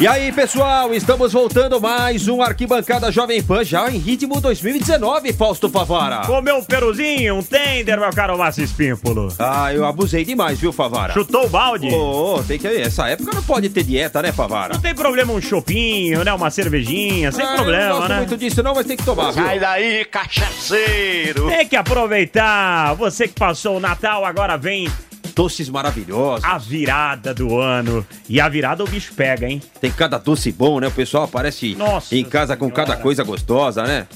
E 0.00 0.06
aí, 0.06 0.32
pessoal, 0.32 0.94
estamos 0.94 1.34
voltando 1.34 1.78
mais 1.78 2.26
um 2.26 2.40
Arquibancada 2.40 3.12
Jovem 3.12 3.42
Pan 3.42 3.62
já 3.62 3.90
em 3.90 3.98
ritmo 3.98 4.40
2019, 4.40 5.30
Fausto 5.34 5.68
Favara. 5.68 6.26
Comeu 6.26 6.56
um 6.56 6.64
peruzinho, 6.64 7.34
um 7.34 7.42
tender, 7.42 8.00
meu 8.00 8.08
caro 8.10 8.38
Márcio 8.38 8.64
Espímpolo. 8.64 9.28
Ah, 9.38 9.74
eu 9.74 9.84
abusei 9.84 10.24
demais, 10.24 10.58
viu, 10.58 10.72
Favara? 10.72 11.12
Chutou 11.12 11.44
o 11.44 11.48
balde? 11.50 11.86
Ô, 11.88 12.36
oh, 12.36 12.42
tem 12.42 12.58
que 12.58 12.66
Essa 12.66 13.08
época 13.08 13.30
não 13.34 13.42
pode 13.42 13.68
ter 13.68 13.84
dieta, 13.84 14.22
né, 14.22 14.32
Favara? 14.32 14.72
Não 14.72 14.80
tem 14.80 14.94
problema 14.94 15.34
um 15.34 15.40
chopinho, 15.42 16.24
né, 16.24 16.32
uma 16.32 16.48
cervejinha, 16.48 17.30
sem 17.30 17.44
ah, 17.44 17.56
problema, 17.56 17.82
eu 17.82 17.88
não 17.88 17.96
gosto 17.98 18.08
né? 18.08 18.16
muito 18.16 18.36
disso 18.38 18.62
não, 18.62 18.74
mas 18.74 18.86
tem 18.86 18.96
que 18.96 19.04
tomar, 19.04 19.32
viu? 19.32 19.44
Sai 19.44 19.60
daí, 19.60 20.06
cachaceiro! 20.06 21.46
Tem 21.50 21.68
que 21.68 21.76
aproveitar. 21.76 22.94
Você 22.94 23.28
que 23.28 23.34
passou 23.34 23.76
o 23.76 23.80
Natal, 23.80 24.24
agora 24.24 24.56
vem 24.56 24.88
doces 25.34 25.68
maravilhosos. 25.68 26.44
A 26.44 26.58
virada 26.58 27.32
do 27.34 27.58
ano. 27.58 28.06
E 28.28 28.40
a 28.40 28.48
virada 28.48 28.84
o 28.84 28.88
bicho 28.88 29.14
pega, 29.14 29.46
hein? 29.46 29.62
Tem 29.80 29.90
cada 29.90 30.18
doce 30.18 30.52
bom, 30.52 30.80
né? 30.80 30.88
O 30.88 30.92
pessoal 30.92 31.24
aparece 31.24 31.74
Nossa 31.74 32.14
em 32.14 32.24
casa 32.24 32.56
com 32.56 32.70
cada 32.70 32.96
coisa 32.96 33.22
gostosa, 33.24 33.82
né? 33.84 34.06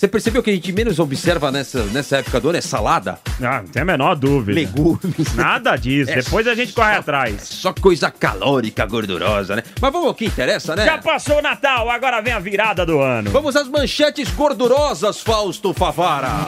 Você 0.00 0.08
percebeu 0.08 0.42
que 0.42 0.48
a 0.48 0.54
gente 0.54 0.72
menos 0.72 0.98
observa 0.98 1.52
nessa, 1.52 1.84
nessa 1.84 2.16
época 2.16 2.40
do 2.40 2.48
ano 2.48 2.56
é 2.56 2.62
salada? 2.62 3.18
Ah, 3.38 3.60
não 3.60 3.68
tem 3.68 3.82
a 3.82 3.84
menor 3.84 4.14
dúvida. 4.14 4.58
Legumes. 4.58 5.34
Nada 5.36 5.76
disso. 5.76 6.10
É 6.10 6.22
Depois 6.22 6.46
a 6.46 6.54
gente 6.54 6.72
corre 6.72 6.94
só, 6.94 7.00
atrás. 7.00 7.34
É 7.34 7.38
só 7.38 7.74
coisa 7.74 8.10
calórica, 8.10 8.86
gordurosa, 8.86 9.56
né? 9.56 9.62
Mas 9.78 9.92
vamos 9.92 10.08
ao 10.08 10.14
que 10.14 10.24
interessa, 10.24 10.74
né? 10.74 10.86
Já 10.86 10.96
passou 10.96 11.36
o 11.36 11.42
Natal, 11.42 11.90
agora 11.90 12.22
vem 12.22 12.32
a 12.32 12.38
virada 12.38 12.86
do 12.86 12.98
ano. 12.98 13.30
Vamos 13.30 13.54
às 13.56 13.68
manchetes 13.68 14.30
gordurosas, 14.30 15.20
Fausto 15.20 15.74
Favara. 15.74 16.46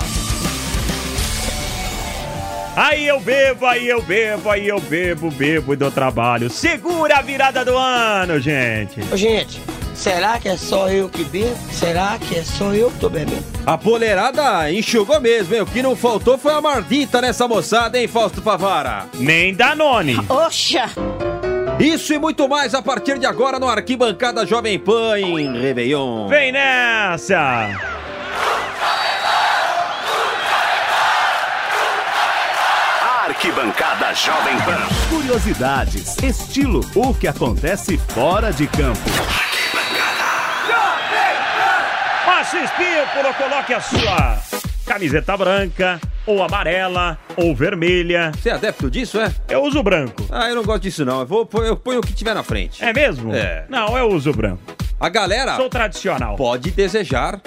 Aí 2.74 3.06
eu 3.06 3.20
bebo, 3.20 3.66
aí 3.66 3.86
eu 3.86 4.00
bebo, 4.00 4.50
aí 4.50 4.68
eu 4.68 4.80
bebo, 4.80 5.30
bebo 5.30 5.74
e 5.74 5.76
dou 5.76 5.90
trabalho. 5.90 6.48
Segura 6.48 7.18
a 7.18 7.22
virada 7.22 7.64
do 7.64 7.76
ano, 7.76 8.40
gente. 8.40 8.98
Ô, 9.12 9.16
gente, 9.16 9.60
será 9.94 10.38
que 10.38 10.48
é 10.48 10.56
só 10.56 10.88
eu 10.88 11.06
que 11.08 11.22
bebo? 11.22 11.54
Será 11.70 12.18
que 12.18 12.38
é 12.38 12.42
só 12.42 12.72
eu 12.72 12.90
que 12.90 12.98
tô 12.98 13.10
bebendo? 13.10 13.44
A 13.66 13.76
poleirada 13.76 14.72
enxugou 14.72 15.20
mesmo, 15.20 15.54
hein? 15.54 15.60
O 15.60 15.66
que 15.66 15.82
não 15.82 15.94
faltou 15.94 16.38
foi 16.38 16.54
a 16.54 16.62
mardita 16.62 17.20
nessa 17.20 17.46
moçada, 17.46 17.98
hein, 17.98 18.08
Fausto 18.08 18.40
Favara? 18.40 19.04
Nem 19.18 19.54
Danone. 19.54 20.16
Oxa! 20.28 20.88
Isso 21.78 22.14
e 22.14 22.18
muito 22.18 22.48
mais 22.48 22.74
a 22.74 22.80
partir 22.80 23.18
de 23.18 23.26
agora 23.26 23.58
no 23.58 23.68
Arquibancada 23.68 24.46
Jovem 24.46 24.78
Pan 24.78 25.18
em 25.18 25.60
Réveillon. 25.60 26.26
Vem 26.28 26.52
nessa! 26.52 28.01
Arquibancada 33.42 34.14
Jovem 34.14 34.56
Pan. 34.58 34.78
Curiosidades, 35.10 36.16
estilo, 36.22 36.80
o 36.94 37.12
que 37.12 37.26
acontece 37.26 37.98
fora 37.98 38.52
de 38.52 38.68
campo. 38.68 39.00
Márcio 42.24 42.62
Espímpolo, 42.62 43.34
coloque 43.34 43.74
a 43.74 43.80
sua 43.80 44.38
camiseta 44.86 45.36
branca, 45.36 46.00
ou 46.24 46.40
amarela, 46.40 47.18
ou 47.36 47.52
vermelha. 47.52 48.30
Você 48.40 48.50
é 48.50 48.52
adepto 48.52 48.88
disso, 48.88 49.20
é? 49.20 49.34
Eu 49.48 49.64
uso 49.64 49.82
branco. 49.82 50.24
Ah, 50.30 50.48
eu 50.48 50.54
não 50.54 50.62
gosto 50.62 50.82
disso 50.84 51.04
não. 51.04 51.18
Eu, 51.18 51.26
vou, 51.26 51.48
eu 51.64 51.76
ponho 51.76 51.98
o 51.98 52.02
que 52.02 52.12
tiver 52.12 52.34
na 52.34 52.44
frente. 52.44 52.84
É 52.84 52.92
mesmo? 52.92 53.34
É. 53.34 53.64
Não, 53.68 53.98
eu 53.98 54.08
uso 54.10 54.32
branco. 54.32 54.62
A 55.00 55.08
galera... 55.08 55.56
Sou 55.56 55.68
tradicional. 55.68 56.36
Pode 56.36 56.70
desejar 56.70 57.40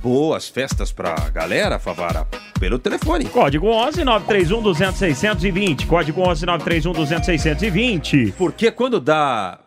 boas 0.00 0.48
festas 0.48 0.92
pra 0.92 1.12
galera, 1.32 1.76
Favara, 1.80 2.24
pelo 2.58 2.78
telefone. 2.78 3.24
Código 3.26 3.68
11 3.68 4.04
931 4.04 4.62
200 4.62 4.98
620. 4.98 5.86
Código 5.86 6.20
11 6.20 6.46
931 6.46 6.92
200 6.92 7.26
620. 7.26 8.34
Porque 8.36 8.70
quando 8.70 9.00
dá 9.00 9.58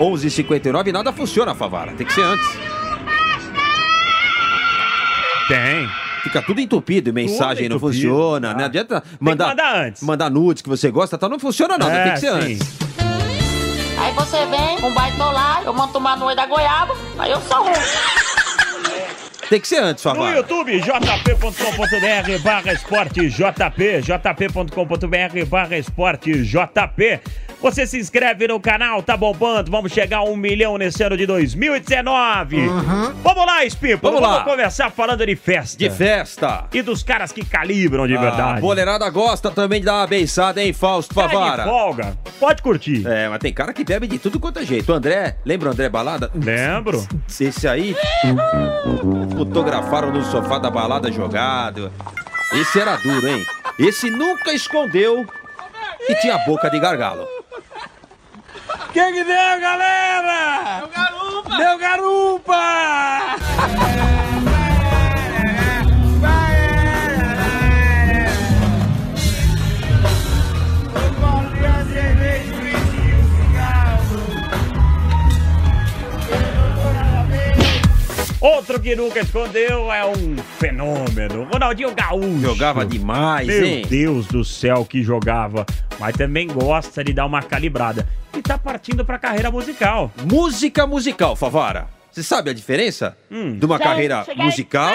11h59 0.00 0.92
nada 0.92 1.12
funciona, 1.12 1.54
Favara. 1.54 1.92
Tem 1.92 2.06
que 2.06 2.12
ser 2.12 2.22
antes. 2.22 2.46
Tem. 5.48 5.88
Fica 6.22 6.42
tudo 6.42 6.60
entupido, 6.60 7.12
mensagem 7.12 7.64
tudo 7.64 7.72
não 7.72 7.80
funciona. 7.80 8.50
Ah. 8.50 8.54
Não 8.54 8.64
adianta 8.64 9.02
mandar, 9.20 9.48
mandar 9.48 9.76
antes. 9.76 10.02
Mandar 10.02 10.30
nudes 10.30 10.62
que 10.62 10.68
você 10.68 10.90
gosta, 10.90 11.16
tá? 11.16 11.28
Não 11.28 11.38
funciona 11.38 11.78
nada, 11.78 11.92
é, 11.92 12.04
tem 12.04 12.12
que 12.14 12.20
ser 12.20 12.42
sim. 12.42 12.52
antes. 12.52 12.88
Aí 13.98 14.12
você 14.12 14.46
vem 14.46 14.78
com 14.80 14.88
um 14.88 14.94
baitolar, 14.94 15.62
eu 15.64 15.72
monto 15.72 15.98
uma 15.98 16.16
noite 16.16 16.36
da 16.36 16.46
goiaba, 16.46 16.94
aí 17.18 17.30
eu 17.30 17.40
sou 17.40 17.62
ruim. 17.62 17.72
Tem 19.48 19.60
que 19.60 19.66
ser 19.68 19.82
antes, 19.82 20.02
Favara. 20.02 20.30
No 20.30 20.36
YouTube, 20.36 20.78
jp.com.br 20.80 22.42
barra 22.42 22.72
esporte 22.72 23.28
jp, 23.30 24.02
jp.com.br 24.02 25.46
barra 25.48 25.78
esporte 25.78 26.44
jp. 26.44 27.20
Você 27.60 27.86
se 27.86 27.98
inscreve 27.98 28.46
no 28.46 28.60
canal, 28.60 29.02
tá 29.02 29.16
bombando. 29.16 29.70
Vamos 29.70 29.92
chegar 29.92 30.18
a 30.18 30.22
um 30.22 30.36
milhão 30.36 30.78
nesse 30.78 31.02
ano 31.02 31.16
de 31.16 31.26
2019. 31.26 32.56
Uhum. 32.56 33.12
Vamos 33.22 33.46
lá, 33.46 33.64
Espímpolo. 33.64 34.14
Vamos, 34.14 34.20
vamos 34.20 34.44
lá. 34.44 34.44
conversar 34.44 34.90
falando 34.90 35.26
de 35.26 35.34
festa. 35.34 35.76
De 35.76 35.90
festa. 35.90 36.64
E 36.72 36.82
dos 36.82 37.02
caras 37.02 37.32
que 37.32 37.44
calibram 37.44 38.06
de 38.06 38.16
ah, 38.16 38.20
verdade. 38.20 38.58
A 38.58 38.60
boleirada 38.60 39.10
gosta 39.10 39.50
também 39.50 39.80
de 39.80 39.86
dar 39.86 39.94
uma 39.94 40.06
beiçada, 40.06 40.62
hein, 40.62 40.72
Fausto 40.72 41.12
Favara? 41.12 41.64
De 41.64 41.68
folga. 41.68 42.18
Pode 42.38 42.62
curtir. 42.62 43.04
É, 43.06 43.28
mas 43.28 43.40
tem 43.40 43.52
cara 43.52 43.72
que 43.72 43.84
bebe 43.84 44.06
de 44.06 44.18
tudo 44.18 44.38
quanto 44.38 44.60
é 44.60 44.64
jeito. 44.64 44.92
O 44.92 44.94
André, 44.94 45.36
lembra 45.44 45.70
o 45.70 45.72
André 45.72 45.88
Balada? 45.88 46.30
Lembro. 46.34 47.06
Esse 47.28 47.66
aí, 47.66 47.96
fotografaram 49.36 50.12
no 50.12 50.22
sofá 50.24 50.58
da 50.58 50.70
balada 50.70 51.10
jogado. 51.10 51.92
Esse 52.52 52.80
era 52.80 52.96
duro, 52.96 53.26
hein? 53.28 53.44
Esse 53.78 54.10
nunca 54.10 54.52
escondeu 54.52 55.26
que 56.06 56.14
tinha 56.16 56.38
boca 56.38 56.70
de 56.70 56.78
gargalo. 56.78 57.26
Quem 58.92 59.12
que 59.12 59.24
deu, 59.24 59.60
galera? 59.60 60.78
Deu 60.78 60.88
garupa! 60.88 61.56
Deu 61.56 61.78
garupa! 61.78 63.38
Outro 78.40 78.80
que 78.80 78.94
nunca 78.94 79.20
escondeu 79.20 79.92
é 79.92 80.04
um 80.06 80.36
fenômeno. 80.58 81.44
Ronaldinho 81.44 81.94
Gaúcho. 81.94 82.40
Jogava 82.40 82.84
demais, 82.84 83.46
Meu 83.46 83.64
hein? 83.64 83.86
Deus 83.88 84.26
do 84.26 84.44
céu, 84.44 84.84
que 84.84 85.02
jogava. 85.02 85.64
Mas 85.98 86.16
também 86.16 86.48
gosta 86.48 87.02
de 87.04 87.12
dar 87.12 87.26
uma 87.26 87.42
calibrada. 87.42 88.06
E 88.36 88.42
tá 88.42 88.58
partindo 88.58 89.04
pra 89.04 89.18
carreira 89.18 89.50
musical. 89.50 90.12
Música 90.30 90.86
musical, 90.86 91.36
Favara. 91.36 91.86
Você 92.10 92.22
sabe 92.22 92.50
a 92.50 92.52
diferença 92.52 93.16
hum. 93.30 93.56
de 93.56 93.64
uma 93.64 93.78
carreira 93.78 94.26
musical? 94.36 94.92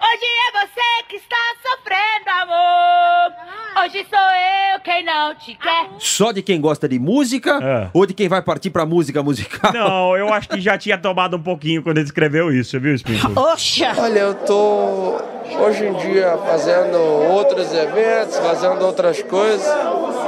Hoje 0.00 0.24
é 0.24 0.66
você 0.66 1.04
que 1.08 1.16
está 1.16 1.36
sofrendo, 1.62 2.30
amor. 2.42 3.32
Hoje 3.84 4.06
sou 4.08 4.18
eu 4.18 4.80
quem 4.80 5.04
não 5.04 5.34
te 5.34 5.54
quer. 5.56 5.88
Só 5.98 6.30
de 6.30 6.40
quem 6.40 6.60
gosta 6.60 6.88
de 6.88 6.98
música 6.98 7.58
é. 7.62 7.90
ou 7.92 8.06
de 8.06 8.14
quem 8.14 8.28
vai 8.28 8.40
partir 8.40 8.70
pra 8.70 8.86
música 8.86 9.22
musical? 9.22 9.72
Não, 9.72 10.16
eu 10.16 10.32
acho 10.32 10.48
que 10.48 10.60
já 10.60 10.78
tinha 10.78 10.96
tomado 10.96 11.36
um 11.36 11.42
pouquinho 11.42 11.82
quando 11.82 11.98
ele 11.98 12.06
escreveu 12.06 12.52
isso, 12.52 12.78
viu, 12.78 12.94
Espírito? 12.94 13.38
Oxa! 13.38 13.92
Olha, 13.98 14.20
eu 14.20 14.34
tô 14.34 15.16
hoje 15.60 15.84
em 15.86 15.94
dia 15.94 16.38
fazendo 16.46 16.96
outros 17.32 17.72
eventos, 17.72 18.36
fazendo 18.38 18.84
outras 18.84 19.20
coisas, 19.22 19.66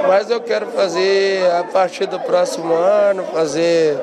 mas 0.09 0.31
eu 0.31 0.41
quero 0.41 0.67
fazer 0.69 1.49
a 1.53 1.65
partir 1.65 2.07
do 2.07 2.19
próximo 2.21 2.75
ano, 2.75 3.25
fazer 3.33 3.99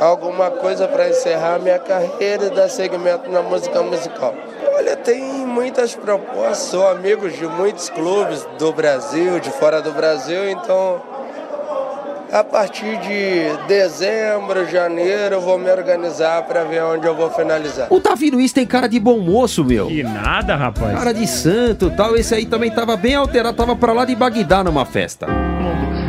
alguma 0.00 0.50
coisa 0.50 0.86
para 0.88 1.08
encerrar 1.08 1.58
minha 1.58 1.78
carreira 1.78 2.46
e 2.46 2.50
dar 2.50 2.68
segmento 2.68 3.30
na 3.30 3.42
música 3.42 3.82
musical. 3.82 4.34
Olha, 4.76 4.94
tem 4.94 5.46
muitas 5.46 5.94
propostas, 5.94 6.58
sou 6.58 6.86
amigo 6.86 7.30
de 7.30 7.46
muitos 7.46 7.88
clubes 7.88 8.46
do 8.58 8.72
Brasil, 8.72 9.40
de 9.40 9.50
fora 9.50 9.80
do 9.80 9.90
Brasil, 9.92 10.50
então 10.50 11.00
a 12.30 12.44
partir 12.44 12.98
de 12.98 13.66
dezembro, 13.66 14.68
janeiro, 14.68 15.36
eu 15.36 15.40
vou 15.40 15.58
me 15.58 15.70
organizar 15.70 16.42
para 16.42 16.64
ver 16.64 16.82
onde 16.82 17.06
eu 17.06 17.14
vou 17.14 17.30
finalizar. 17.30 17.86
O 17.90 18.00
Davi 18.00 18.30
Luiz 18.30 18.52
tem 18.52 18.66
cara 18.66 18.86
de 18.86 19.00
bom 19.00 19.18
moço, 19.18 19.64
meu. 19.64 19.86
Que 19.86 20.02
nada, 20.02 20.56
rapaz. 20.56 20.98
Cara 20.98 21.14
de 21.14 21.26
santo 21.26 21.90
tal. 21.96 22.16
Esse 22.16 22.34
aí 22.34 22.44
também 22.44 22.70
tava 22.70 22.96
bem 22.96 23.14
alterado, 23.14 23.56
tava 23.56 23.74
pra 23.74 23.92
lá 23.92 24.04
de 24.04 24.14
Bagdá 24.14 24.62
numa 24.62 24.84
festa 24.84 25.45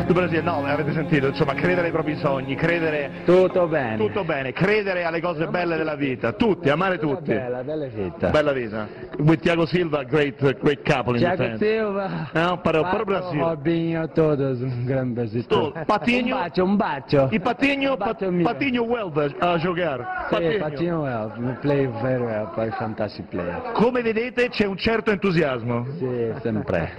do 0.07 0.13
Brasile. 0.13 0.41
No, 0.41 0.65
avete 0.65 0.93
sentito, 0.93 1.27
insomma, 1.27 1.53
credere 1.53 1.87
ai 1.87 1.91
propri 1.91 2.15
sogni, 2.17 2.55
credere... 2.55 3.11
Tutto 3.25 3.67
bene. 3.67 3.97
Tutto 3.97 4.23
bene, 4.23 4.53
credere 4.53 5.03
alle 5.03 5.21
cose 5.21 5.47
belle 5.47 5.77
della 5.77 5.95
vita, 5.95 6.31
tutti, 6.33 6.69
amare 6.69 6.97
tutti. 6.97 7.33
Bella, 7.33 7.63
bella 7.63 7.87
vita. 7.87 8.29
Bella 8.29 8.51
vita. 8.51 8.87
With 9.19 9.41
Thiago 9.41 9.65
Silva, 9.65 10.03
great, 10.03 10.37
great 10.59 10.81
couple 10.83 11.17
in 11.17 11.23
Thiago 11.23 11.43
defense. 11.43 11.65
Silva. 11.65 12.29
Não, 12.33 12.57
para, 12.57 12.81
para 12.83 13.01
o 13.01 13.05
Brasil. 13.05 13.39
Robinho, 13.39 14.07
todos, 14.09 14.61
um 14.61 14.85
grande 14.85 15.13
Brasil. 15.13 15.45
Patinho. 15.85 16.35
Um 16.35 16.39
bacio, 16.39 16.63
um 16.63 16.75
bacio. 16.75 17.29
E 17.31 17.39
Patinho, 17.39 17.97
bacio 17.97 18.31
Patinho 18.43 18.83
Welder 18.83 19.35
a 19.39 19.57
giocare. 19.57 20.05
Patinho. 20.29 20.59
Patinho 20.59 21.01
Welder, 21.01 21.57
play 21.59 21.87
very 22.01 22.23
well, 22.23 22.49
poi 22.53 22.69
fantastic 22.71 23.25
player. 23.27 23.71
Come 23.73 24.01
vedete 24.01 24.49
c'è 24.49 24.65
un 24.65 24.77
certo 24.77 25.11
entusiasmo. 25.11 25.85
Sì, 25.97 26.31
sempre. 26.41 26.93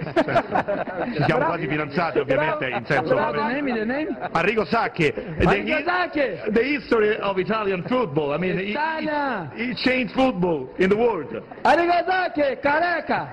Ci 1.15 1.23
siamo 1.23 1.45
quasi 1.45 1.67
fidanzati 1.67 2.19
ovviamente 2.19 2.69
in 2.69 2.85
senso 2.85 3.08
also. 3.11 3.15
What's 3.15 3.37
the 3.37 3.61
name? 3.61 3.75
The 3.79 3.85
name? 3.85 4.07
Arrigo 4.33 4.65
Sacchi. 4.67 5.11
The, 5.11 5.45
Arrigo 5.45 5.83
Sacchi. 5.85 6.51
the 6.51 6.63
history 6.63 7.17
of 7.17 7.37
Italian 7.37 7.83
football. 7.87 8.31
I 8.33 8.37
mean, 8.37 8.57
Italia. 8.59 9.51
he, 9.55 9.67
he 9.67 9.75
changed 9.75 10.13
football 10.13 10.69
in 10.77 10.89
the 10.89 10.95
world. 10.95 11.29
Arigatake, 11.63 12.61
careca. 12.63 13.29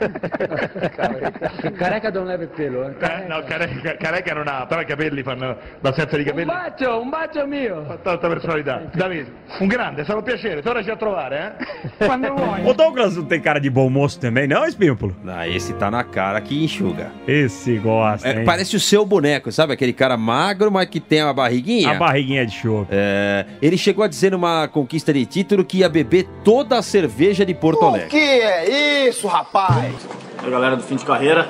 careca 1.78 2.10
don't 2.10 2.28
have 2.28 2.46
pelo, 2.54 2.88
eh. 2.88 2.94
Eh, 3.00 3.26
no, 3.28 3.42
Careca, 3.44 3.96
Careca 3.96 4.34
non 4.34 4.48
ha, 4.48 4.66
però 4.66 4.80
i 4.80 4.84
capelli 4.86 5.22
fanno 5.22 5.56
l'assenza 5.80 6.16
di 6.16 6.22
Un 6.22 6.28
capelli. 6.28 6.46
bacio, 6.46 7.00
un 7.00 7.08
bacio 7.10 7.46
mio. 7.46 7.98
Tanta 8.02 8.28
personalità. 8.28 8.82
Davide, 8.94 9.32
un 9.60 9.66
grande, 9.66 10.04
sarà 10.04 10.18
un 10.18 10.24
piacere. 10.24 10.62
Tornaci 10.62 10.90
a 10.90 10.96
trovare, 10.96 11.56
eh? 11.98 12.04
Quando 12.06 12.34
vuoi. 12.34 12.64
O 12.64 12.72
Douglas 12.74 13.16
não 13.16 13.24
tem 13.24 13.40
cara 13.40 13.58
de 13.60 13.70
bom 13.70 13.88
moço 13.88 14.18
também, 14.20 14.46
não, 14.46 14.64
Espímpolo? 14.64 15.14
Ah, 15.26 15.46
esse 15.48 15.72
tá 15.74 15.90
na 15.90 16.04
cara 16.04 16.40
que 16.40 16.62
enxuga. 16.62 17.10
Esse 17.26 17.76
gosta, 17.78 18.28
É, 18.28 18.38
hein? 18.38 18.44
parece 18.44 18.76
o 18.76 18.80
seu 18.80 19.04
boneco, 19.04 19.50
sabe? 19.56 19.72
Aquele 19.72 19.94
cara 19.94 20.18
magro, 20.18 20.70
mas 20.70 20.86
que 20.86 21.00
tem 21.00 21.22
uma 21.22 21.32
barriguinha. 21.32 21.92
A 21.92 21.94
barriguinha 21.94 22.44
de 22.44 22.52
chope. 22.52 22.88
É, 22.90 23.46
ele 23.62 23.78
chegou 23.78 24.04
a 24.04 24.08
dizer 24.08 24.30
numa 24.30 24.68
conquista 24.68 25.12
de 25.14 25.24
título 25.24 25.64
que 25.64 25.78
ia 25.78 25.88
beber 25.88 26.28
toda 26.44 26.78
a 26.78 26.82
cerveja 26.82 27.44
de 27.44 27.54
Porto 27.54 27.86
Alegre. 27.86 28.08
Que 28.08 28.18
é 28.18 29.08
isso, 29.08 29.26
rapaz? 29.26 29.94
E 30.42 30.44
aí, 30.44 30.50
galera 30.50 30.76
do 30.76 30.82
fim 30.82 30.96
de 30.96 31.06
carreira, 31.06 31.48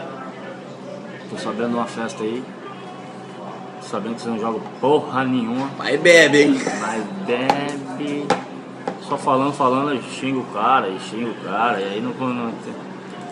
tô 1.28 1.36
sabendo 1.36 1.70
de 1.70 1.74
uma 1.74 1.86
festa 1.86 2.22
aí. 2.22 2.44
Tô 3.80 3.88
sabendo 3.88 4.14
que 4.14 4.22
você 4.22 4.28
não 4.28 4.38
joga 4.38 4.60
porra 4.80 5.24
nenhuma. 5.24 5.68
Aí 5.80 5.98
bebe, 5.98 6.42
hein? 6.42 6.60
Mas 6.80 7.02
bebe. 7.26 8.24
Só 9.02 9.16
falando, 9.16 9.52
falando, 9.52 9.92
eu 9.92 10.02
xingo 10.02 10.40
o 10.40 10.54
cara, 10.54 10.88
e 10.88 10.98
xingo 11.00 11.30
o 11.30 11.44
cara, 11.44 11.80
e 11.80 11.84
aí 11.84 12.00
não. 12.00 12.12
não 12.12 12.52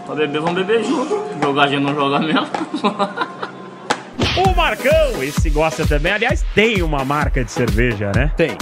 pra 0.04 0.16
beber, 0.16 0.40
vamos 0.40 0.56
beber 0.56 0.82
junto. 0.82 1.16
Jogar 1.40 1.64
a 1.64 1.66
gente 1.68 1.82
não 1.82 1.94
joga 1.94 2.18
mesmo. 2.18 2.46
O 4.36 4.52
Marcão, 4.56 5.22
esse 5.22 5.48
gosta 5.48 5.86
também. 5.86 6.12
Aliás, 6.12 6.44
tem 6.54 6.82
uma 6.82 7.04
marca 7.04 7.44
de 7.44 7.52
cerveja, 7.52 8.10
né? 8.14 8.32
Tem. 8.36 8.56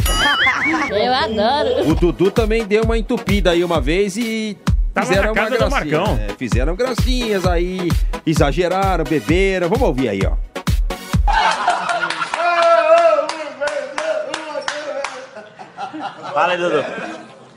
Eu 0.90 1.14
adoro. 1.14 1.88
O 1.90 1.94
Dudu 1.94 2.30
também 2.30 2.64
deu 2.66 2.82
uma 2.84 2.98
entupida 2.98 3.52
aí 3.52 3.64
uma 3.64 3.80
vez 3.80 4.16
e. 4.18 4.58
Tava 4.92 5.06
fizeram 5.06 5.32
na 5.34 5.40
uma 5.40 5.48
casa 5.48 5.50
do 5.50 5.70
gracinha. 5.70 5.98
Marcão. 5.98 6.20
É, 6.28 6.34
fizeram 6.36 6.76
gracinhas 6.76 7.46
aí, 7.46 7.90
exageraram, 8.26 9.02
beberam. 9.02 9.70
Vamos 9.70 9.88
ouvir 9.88 10.10
aí, 10.10 10.20
ó. 10.26 10.36
Fala 16.34 16.52
aí, 16.52 16.58
Dudu. 16.58 16.84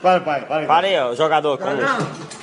Vai, 0.01 0.19
pai, 0.21 0.45
vai. 0.47 0.65
Fala 0.65 0.88
aí, 0.88 1.00
ó, 1.00 1.13
jogador. 1.15 1.57
Como... 1.57 1.81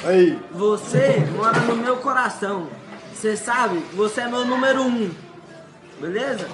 Aí. 0.05 0.39
Você 0.53 1.25
mora 1.35 1.59
no 1.61 1.77
meu 1.77 1.97
coração. 1.97 2.67
Você 3.15 3.37
sabe, 3.37 3.79
você 3.95 4.21
é 4.23 4.29
meu 4.29 4.45
número 4.45 4.83
um. 4.83 5.11
Beleza? 6.03 6.49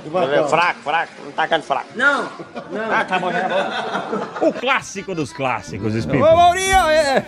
Fraco, 0.51 0.81
fraco, 0.81 1.13
não 1.25 1.33
tá 1.33 1.45
ficando 1.45 1.63
fraco. 1.63 1.87
Não, 1.97 2.25
não. 2.71 2.93
Ah, 2.93 3.03
tá 3.03 3.19
bom, 3.19 3.33
tá 3.33 3.49
bom. 3.49 4.47
O 4.49 4.53
clássico 4.53 5.15
dos 5.15 5.33
clássicos, 5.33 5.95
Ô, 5.95 5.99
Espímpolo. 5.99 6.37
Maurinho, 6.37 6.77
é. 6.91 7.25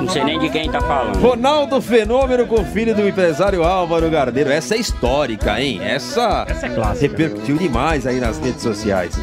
Não 0.00 0.08
sei 0.08 0.22
nem 0.22 0.38
de 0.38 0.48
quem 0.50 0.70
tá 0.70 0.80
falando. 0.80 1.18
Ronaldo 1.18 1.82
Fenômeno 1.82 2.46
com 2.46 2.64
filho 2.64 2.94
do 2.94 3.08
empresário 3.08 3.64
Álvaro 3.64 4.08
Gardeiro. 4.08 4.50
Essa 4.50 4.76
é 4.76 4.78
histórica, 4.78 5.60
hein? 5.60 5.80
Essa, 5.82 6.46
Essa 6.48 6.66
é 6.66 6.70
clássica. 6.70 7.08
repercutiu 7.08 7.56
demais 7.56 8.06
aí 8.06 8.20
nas 8.20 8.38
redes 8.38 8.62
sociais. 8.62 9.18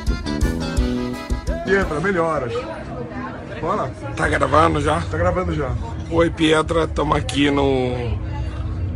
Pietra, 1.63 2.01
melhoras. 2.01 2.51
Bora? 3.62 3.89
Tá 4.18 4.27
gravando 4.27 4.81
já? 4.81 5.00
Tá 5.10 5.18
gravando 5.18 5.54
já. 5.54 5.72
Oi, 6.12 6.30
Pietra, 6.30 6.83
estamos 6.83 7.15
aqui 7.18 7.50
no 7.50 8.18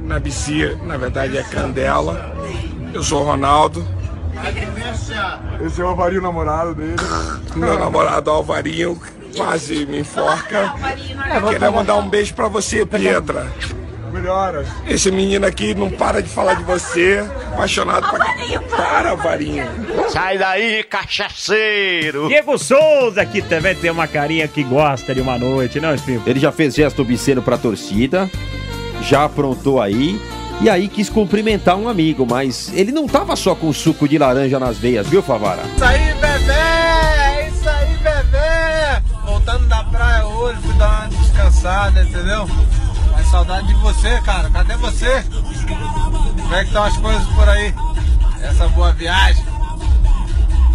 na 0.02 0.20
BC, 0.20 0.78
na 0.84 0.98
verdade 0.98 1.38
é 1.38 1.44
Candela. 1.44 2.33
Eu 2.94 3.02
sou 3.04 3.22
o 3.22 3.24
Ronaldo, 3.26 3.86
Esse 5.66 5.82
é 5.82 5.84
o 5.84 5.90
Avarinho, 5.90 6.22
namorado 6.22 6.76
dele. 6.76 6.96
meu 7.56 7.78
namorado 7.80 8.30
Alvarinho 8.30 9.00
quase 9.36 9.86
me 9.86 10.00
enforca. 10.00 10.74
Queria 11.50 11.72
mandar 11.72 11.96
um 11.96 12.08
beijo 12.10 12.34
pra 12.36 12.48
você, 12.48 12.86
Pietra. 12.86 13.52
Melhoras. 14.12 14.68
Esse 14.88 15.12
menino 15.12 15.44
aqui 15.48 15.74
não 15.74 15.90
para 15.90 16.22
de 16.22 16.30
falar 16.30 16.54
de 16.54 16.64
você, 16.64 17.26
apaixonado 17.52 18.08
pra... 18.12 18.26
Para, 18.78 19.10
Alvarinho. 19.10 19.66
Sai 20.10 20.38
daí, 20.38 20.84
cachaceiro! 20.84 22.28
Diego 22.28 22.56
Souza, 22.60 23.26
que 23.26 23.42
também 23.42 23.74
tem 23.74 23.90
uma 23.90 24.08
carinha 24.08 24.48
que 24.48 24.64
gosta 24.64 25.16
de 25.16 25.22
uma 25.22 25.36
noite, 25.40 25.80
não, 25.80 25.96
Espímpolo? 25.96 26.30
Ele 26.30 26.40
já 26.40 26.52
fez 26.52 26.76
gesto 26.76 27.02
obsceno 27.02 27.42
pra 27.42 27.58
torcida, 27.58 28.30
já 29.02 29.24
aprontou 29.24 29.82
aí, 29.82 30.22
e 30.62 30.70
aí 30.70 30.88
quis 30.88 31.10
cumprimentar 31.10 31.76
um 31.76 31.88
amigo, 31.90 32.26
mas 32.26 32.72
ele 32.74 32.92
não 32.92 33.08
tava 33.08 33.36
só 33.36 33.54
com 33.54 33.72
suco 33.74 34.08
de 34.08 34.18
laranja 34.18 34.60
nas 34.60 34.78
veias, 34.78 35.08
viu, 35.08 35.22
Favara? 35.22 35.62
Isso 35.76 35.84
aí, 35.84 36.14
bebê! 36.14 36.54
É 36.54 37.50
isso 37.50 37.70
aí, 37.70 37.98
bebê! 37.98 39.04
Voltando 39.26 39.68
da 39.68 39.84
praia 39.84 40.26
hoje, 40.26 40.60
fui 40.62 40.74
dar 40.76 41.08
uma 41.08 41.10
descansada, 41.10 42.04
entendeu? 42.04 42.48
Mas 43.12 43.28
saudade 43.28 43.68
de 43.68 43.74
você, 43.76 44.22
cara. 44.22 44.50
Cadê 44.50 44.76
você? 44.78 45.24
Como 46.42 46.56
é 46.56 46.60
que 46.60 46.68
estão 46.68 46.84
as 46.84 46.98
coisas 46.98 47.28
por 47.30 47.50
aí? 47.50 47.74
Essa 48.42 48.68
boa 48.70 48.92
viagem? 48.94 49.44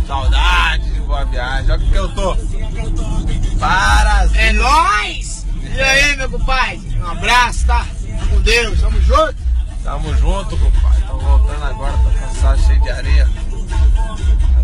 Saudade 0.07 0.91
de 0.91 1.01
boa 1.01 1.25
viagem. 1.27 1.71
Olha 1.71 1.85
o 1.85 1.91
que 1.91 1.95
eu 1.95 2.09
tô. 2.15 2.37
Para! 3.59 4.29
É 4.35 4.53
nóis! 4.53 5.47
E 5.75 5.81
aí, 5.81 6.17
meu 6.17 6.31
compadre? 6.31 6.81
Um 7.01 7.07
abraço, 7.07 7.67
tá? 7.67 7.87
Com 8.31 8.41
Deus, 8.41 8.81
tamo 8.81 9.01
junto? 9.03 9.48
Tamo 9.89 10.15
junto, 10.17 10.55
compadre. 10.59 11.03
Tamo 11.07 11.19
voltando 11.19 11.65
agora, 11.65 11.95
tô 11.95 12.11
cansado, 12.11 12.61
cheio 12.61 12.79
de 12.83 12.91
areia. 12.91 13.27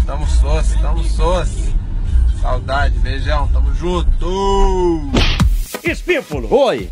Tamo 0.05 0.27
soce, 0.27 0.79
tamo 0.83 1.03
soce. 1.03 1.75
Saudade, 2.43 2.99
beijão, 2.99 3.49
tamo 3.49 3.75
junto. 3.75 5.11
Espímpolo, 5.83 6.47
Oi, 6.55 6.91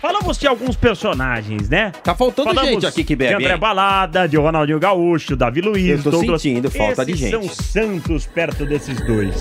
falamos 0.00 0.38
de 0.38 0.46
alguns 0.46 0.76
personagens, 0.76 1.68
né? 1.68 1.90
tá 2.04 2.14
faltando 2.14 2.50
Falamos 2.50 2.70
gente 2.70 2.86
aqui 2.86 3.02
que 3.02 3.14
de 3.14 3.16
bebe, 3.16 3.34
André 3.34 3.54
hein? 3.54 3.58
Balada, 3.58 4.28
de 4.28 4.36
Ronaldinho 4.36 4.78
Gaúcho, 4.78 5.34
Davi 5.34 5.60
Luiz, 5.60 5.98
Eu 5.98 6.02
tô 6.04 6.10
Douglas. 6.12 6.42
sentindo 6.42 6.70
falta 6.70 7.04
de 7.04 7.12
Esses 7.12 7.28
gente. 7.28 7.48
são 7.48 7.48
santos 7.48 8.24
perto 8.24 8.64
desses 8.64 9.04
dois. 9.04 9.34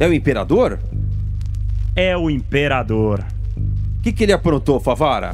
É 0.00 0.08
o 0.08 0.12
imperador? 0.12 0.80
É 1.96 2.14
o 2.14 2.28
imperador. 2.28 3.24
O 3.98 4.02
que, 4.02 4.12
que 4.12 4.24
ele 4.24 4.32
aprontou, 4.34 4.78
Favara? 4.78 5.32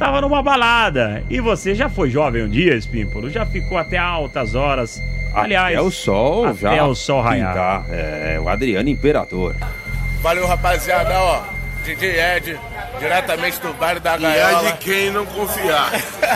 Tava 0.00 0.20
numa 0.20 0.42
balada. 0.42 1.22
E 1.30 1.40
você 1.40 1.74
já 1.76 1.88
foi 1.88 2.10
jovem 2.10 2.42
um 2.42 2.50
dia, 2.50 2.74
Espímpolo? 2.74 3.30
Já 3.30 3.46
ficou 3.46 3.78
até 3.78 3.96
altas 3.96 4.56
horas. 4.56 5.00
Aliás, 5.32 5.76
é 5.76 5.80
o 5.80 5.90
sol 5.92 6.46
até 6.46 6.76
já. 6.76 6.86
o 6.86 6.94
sol 6.94 7.22
raiar. 7.22 7.52
pintar. 7.52 7.86
É, 7.90 8.40
o 8.40 8.48
Adriano 8.48 8.88
Imperador. 8.88 9.54
Valeu, 10.20 10.46
rapaziada, 10.46 11.16
ó. 11.18 11.42
DJ 11.84 12.18
Ed, 12.36 12.58
diretamente 12.98 13.60
do 13.60 13.72
baile 13.74 14.00
da 14.00 14.16
Gaiola. 14.16 14.72
quem 14.72 15.10
não 15.12 15.24
confiar. 15.24 15.92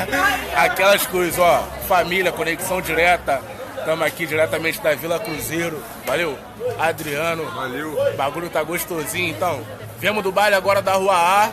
Aquelas 0.57 1.05
coisas, 1.09 1.39
ó. 1.41 1.65
Família, 1.89 2.31
conexão 2.31 2.81
direta. 2.81 3.41
Tamo 3.85 4.05
aqui 4.05 4.27
diretamente 4.27 4.81
da 4.81 4.95
Vila 4.95 5.19
Cruzeiro. 5.19 5.83
Valeu, 6.07 6.39
Adriano. 6.79 7.45
Valeu. 7.51 7.93
O 7.93 8.17
bagulho 8.17 8.51
tá 8.51 8.63
gostosinho, 8.63 9.31
então. 9.31 9.61
Viemos 9.99 10.23
do 10.23 10.33
baile 10.33 10.55
agora 10.55 10.83
da 10.83 10.95
Rua 10.95 11.15
A. 11.15 11.51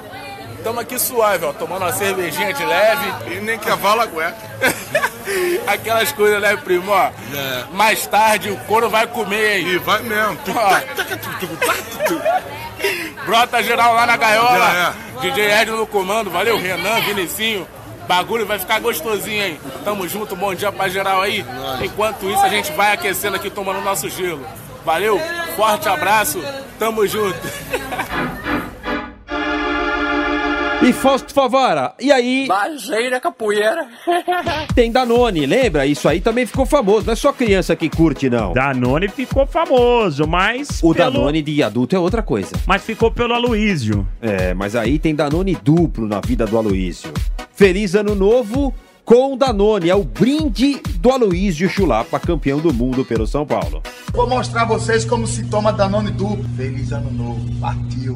Tamo 0.64 0.80
aqui 0.80 1.00
suave, 1.00 1.46
ó. 1.46 1.54
Tomando 1.54 1.84
uma 1.84 1.94
cervejinha 1.94 2.54
de 2.54 2.66
leve. 2.66 3.34
E 3.34 3.40
nem 3.40 3.58
cavalo 3.58 4.02
aguenta. 4.02 4.38
Aquelas 5.68 6.12
coisas, 6.12 6.42
né, 6.42 6.56
primo, 6.58 6.92
ó. 6.92 7.08
É. 7.08 7.64
Mais 7.72 8.06
tarde 8.08 8.50
o 8.50 8.58
couro 8.66 8.90
vai 8.90 9.08
comer, 9.08 9.60
hein. 9.60 9.68
E 9.68 9.78
vai 9.78 10.02
mesmo. 10.02 10.38
Brota 13.26 13.62
geral 13.62 13.94
lá 13.94 14.06
na 14.06 14.16
gaiola. 14.16 14.58
Já 14.58 14.94
DJ 15.22 15.52
Ed 15.52 15.72
no 15.72 15.88
comando, 15.88 16.30
valeu, 16.30 16.58
Renan, 16.58 17.02
Vinicinho. 17.02 17.68
Bagulho 18.08 18.46
vai 18.46 18.58
ficar 18.58 18.80
gostosinho, 18.80 19.44
hein? 19.44 19.60
Tamo 19.84 20.08
junto, 20.08 20.36
bom 20.36 20.54
dia 20.56 20.72
pra 20.72 20.88
geral 20.88 21.22
aí. 21.22 21.44
Enquanto 21.84 22.30
isso, 22.30 22.44
a 22.44 22.50
gente 22.50 22.72
vai 22.72 22.94
aquecendo 22.94 23.36
aqui, 23.36 23.50
tomando 23.50 23.82
nosso 23.82 24.10
gelo. 24.10 24.46
Valeu, 24.86 25.20
forte 25.56 25.90
abraço, 25.90 26.42
tamo 26.80 27.06
junto. 27.08 27.38
E 30.80 30.94
Fausto 30.94 31.34
Favara, 31.34 31.94
e 32.00 32.12
aí 32.12 32.46
Bajeira 32.48 33.20
capoeira. 33.20 33.88
tem 34.76 34.92
Danone, 34.92 35.46
lembra? 35.46 35.88
Isso 35.88 36.08
aí 36.08 36.22
também 36.22 36.46
ficou 36.46 36.68
famoso, 36.68 37.08
não 37.08 37.14
é 37.14 37.16
só 37.16 37.34
criança 37.34 37.76
que 37.76 37.90
curte, 37.90 38.30
não. 38.30 38.54
Danone 38.54 39.10
ficou 39.10 39.46
famoso, 39.48 40.28
mas. 40.28 40.80
O 40.84 40.94
pelo- 40.94 41.12
Danone 41.12 41.42
de 41.42 41.64
adulto 41.64 41.96
é 41.96 42.00
outra 42.00 42.22
coisa. 42.22 42.52
Mas 42.68 42.84
ficou 42.84 43.12
pelo 43.12 43.34
Aloísio. 43.34 44.08
É, 44.22 44.54
mas 44.54 44.76
aí 44.76 45.00
tem 45.00 45.16
Danone 45.16 45.58
duplo 45.62 46.08
na 46.08 46.22
vida 46.22 46.46
do 46.46 46.56
Aloísio. 46.58 47.12
Feliz 47.58 47.96
Ano 47.96 48.14
Novo 48.14 48.72
com 49.04 49.36
Danone, 49.36 49.90
é 49.90 49.96
o 49.96 50.04
brinde 50.04 50.80
do 51.00 51.10
Aloísio 51.10 51.68
Chulapa, 51.68 52.20
campeão 52.20 52.60
do 52.60 52.72
mundo 52.72 53.04
pelo 53.04 53.26
São 53.26 53.48
Paulo. 53.48 53.82
Vou 54.14 54.30
mostrar 54.30 54.62
a 54.62 54.66
vocês 54.66 55.04
como 55.04 55.26
se 55.26 55.44
toma 55.46 55.74
Danone 55.74 56.12
duplo. 56.12 56.46
Feliz 56.56 56.92
ano 56.92 57.10
novo. 57.10 57.42
Partiu. 57.60 58.16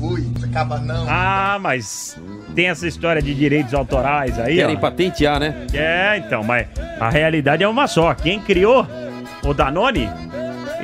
Ui, 0.00 0.24
acaba 0.44 0.78
não. 0.78 1.04
Ah, 1.08 1.58
mas 1.60 2.16
tem 2.54 2.68
essa 2.68 2.86
história 2.86 3.20
de 3.20 3.34
direitos 3.34 3.74
autorais 3.74 4.38
aí, 4.38 4.54
Querem 4.54 4.76
ó. 4.76 4.78
patentear, 4.78 5.40
né? 5.40 5.66
É, 5.72 6.18
então, 6.24 6.44
mas 6.44 6.68
a 7.00 7.10
realidade 7.10 7.64
é 7.64 7.68
uma 7.68 7.88
só. 7.88 8.14
Quem 8.14 8.38
criou 8.38 8.86
o 9.42 9.52
Danone, 9.52 10.08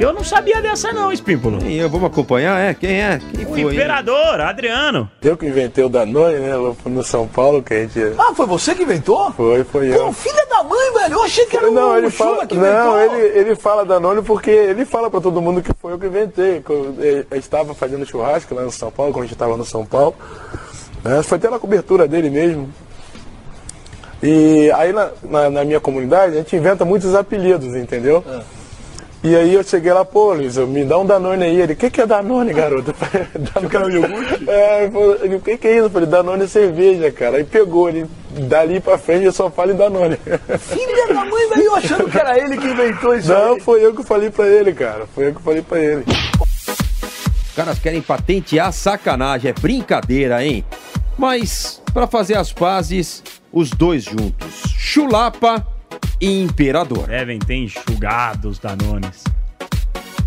eu 0.05 0.13
não 0.13 0.25
sabia 0.25 0.61
dessa 0.61 0.93
não, 0.93 1.13
Espímpolo. 1.13 1.63
E 1.65 1.79
eu 1.79 1.89
vamos 1.89 2.07
acompanhar, 2.11 2.59
é? 2.61 2.75
Quem 2.75 3.01
é? 3.03 3.21
Quem 3.35 3.45
O 3.45 3.49
foi? 3.51 3.61
hein? 3.61 3.69
imperador, 3.71 4.41
Adriano. 4.41 5.11
Eu 5.23 5.37
que 5.37 5.47
inventei 5.47 5.85
o 5.85 5.89
Danone, 5.89 6.39
né? 6.39 6.53
No 6.87 7.03
São 7.03 7.27
Paulo, 7.29 7.63
que 7.63 7.75
a 7.75 7.81
gente. 7.87 8.01
Ah, 8.19 8.35
foi 8.35 8.47
você 8.47 8.75
que 8.75 8.83
inventou? 8.83 9.31
Foi, 9.33 9.65
foi 9.65 9.93
eu. 9.93 10.07
Pô, 10.07 10.13
filha 10.13 10.47
da 10.47 10.63
mãe, 10.63 10.93
velho. 10.95 11.15
Eu 11.15 11.23
achei 11.25 11.47
que 11.47 11.57
era 11.57 11.71
Não, 11.71 11.91
o 11.93 11.97
ele 11.99 12.11
Chula 12.11 12.31
fala, 12.35 12.47
que 12.47 12.55
não 12.57 12.67
inventou. 12.67 13.01
ele, 13.19 13.39
ele 13.39 13.55
fala 13.57 13.85
Danone 13.85 14.23
porque 14.23 14.51
ele 14.51 14.85
fala 14.85 15.11
pra 15.11 15.21
todo 15.21 15.41
mundo 15.41 15.63
que 15.63 15.71
foi 15.81 15.93
eu 15.93 15.99
que 15.99 16.07
inventei. 16.07 16.63
Eu, 17.31 17.39
estava 17.39 17.75
fazendo 17.75 18.05
churrasco 18.07 18.55
lá 18.55 18.63
no 18.63 18.71
São 18.73 18.91
Paulo, 18.91 19.13
quando 19.13 19.23
a 19.25 19.27
gente 19.27 19.35
estava 19.35 19.57
no 19.57 19.65
São 19.65 19.85
Paulo. 19.85 20.15
né, 21.05 21.23
Foi 21.23 21.39
até 21.39 21.49
na 21.51 21.59
cobertura 21.59 22.07
dele 22.09 22.31
mesmo. 22.31 22.69
E 24.23 24.71
aí 24.77 24.93
na, 24.93 25.11
na, 25.23 25.51
na 25.51 25.65
minha 25.65 25.81
comunidade 25.81 26.35
a 26.35 26.37
gente 26.39 26.55
inventa 26.55 26.85
muitos 26.85 27.15
apelidos, 27.15 27.75
entendeu? 27.75 28.25
E 29.25 29.37
aí 29.37 29.55
eu 29.55 29.63
cheguei 29.63 29.93
lá, 29.93 30.05
pô, 30.05 30.33
Luiz, 30.33 30.57
eu- 30.57 30.67
me 30.67 30.85
dá 30.85 30.99
um 30.99 31.07
Danone 31.07 31.45
aí. 31.45 31.61
Ele, 31.61 31.75
o 31.75 31.77
que, 31.77 31.89
que 31.91 32.01
é 32.01 32.07
Danone, 32.07 32.53
garoto? 32.53 32.91
Eu 32.91 32.95
falei, 32.95 33.27
Danone 33.71 33.95
iogurte? 33.95 34.51
É, 34.51 34.83
ele 34.83 34.91
falou, 34.93 35.19
ele, 35.23 35.35
o 35.37 35.41
que, 35.41 35.57
que 35.59 35.69
é 35.69 35.77
isso? 35.77 35.85
Eu 35.87 35.91
falei, 35.91 36.09
Danone 36.09 36.43
é 36.45 36.47
cerveja, 36.49 37.11
cara. 37.13 37.37
Aí 37.37 37.45
pegou, 37.45 37.89
ele, 37.89 38.07
dali 38.49 38.81
pra 38.81 38.99
frente 38.99 39.25
eu 39.25 39.33
só 39.33 39.49
falo 39.49 39.71
em 39.71 39.77
Danone. 39.77 40.17
Filha 40.59 41.07
da 41.15 41.25
mãe, 41.25 41.49
velho. 41.51 41.63
Eu 41.63 41.77
achando 41.77 42.11
que 42.11 42.19
era 42.19 42.37
ele 42.37 42.57
que 42.59 42.67
inventou 42.67 43.15
isso 43.17 43.33
Não, 43.33 43.55
aí. 43.55 43.61
foi 43.61 43.85
eu 43.85 43.95
que 43.95 44.03
falei 44.03 44.29
pra 44.31 44.49
ele, 44.49 44.73
cara. 44.73 45.07
Foi 45.15 45.29
eu 45.29 45.35
que 45.35 45.43
falei 45.43 45.63
pra 45.63 45.79
ele. 45.79 46.05
Os 46.41 47.55
caras 47.55 47.79
querem 47.79 48.01
patentear 48.03 48.73
sacanagem, 48.73 49.51
é 49.51 49.55
brincadeira, 49.55 50.45
hein? 50.45 50.65
Mas, 51.17 51.81
pra 51.95 52.07
fazer 52.09 52.37
as 52.37 52.53
pazes, 52.53 53.23
os 53.53 53.71
dois 53.71 54.03
juntos. 54.03 54.63
Chulapa 54.77 55.65
Imperador. 56.23 57.09
Devem 57.09 57.41
ter 57.41 57.57
enxugado 57.57 58.49
os 58.49 58.61
Danones. 58.61 59.25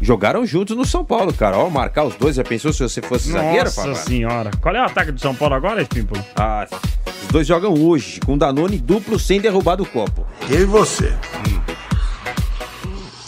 Jogaram 0.02 0.46
juntos 0.46 0.76
no 0.76 0.86
São 0.86 1.06
Paulo, 1.06 1.34
cara. 1.34 1.58
Ó, 1.58 1.70
marcar 1.70 2.04
os 2.04 2.16
dois. 2.16 2.36
Já 2.36 2.44
pensou 2.44 2.74
se 2.74 2.84
você 2.84 3.02
fosse 3.02 3.32
zagueiro, 3.32 3.64
Nossa 3.64 3.96
senhora. 3.96 4.52
Qual 4.62 4.76
é 4.76 4.82
o 4.82 4.86
ataque 4.86 5.14
do 5.14 5.20
São 5.22 5.34
Paulo 5.34 5.56
agora, 5.56 5.82
Espímpolo? 5.82 6.24
Ah, 6.36 6.68
os 7.24 7.28
dois 7.30 7.48
jogam 7.48 7.74
hoje, 7.74 8.20
com 8.20 8.38
Danone 8.38 8.78
duplo 8.78 9.18
sem 9.18 9.40
derrubar 9.40 9.78
do 9.78 9.86
copo. 9.86 10.28
Eu 10.50 10.64
e 10.64 10.66
você. 10.66 11.14